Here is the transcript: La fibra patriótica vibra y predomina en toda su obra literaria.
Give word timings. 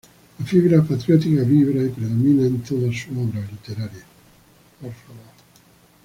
La 0.39 0.45
fibra 0.47 0.81
patriótica 0.83 1.43
vibra 1.43 1.83
y 1.83 1.89
predomina 1.89 2.47
en 2.47 2.61
toda 2.63 2.91
su 2.91 3.11
obra 3.21 3.39
literaria. 3.45 4.03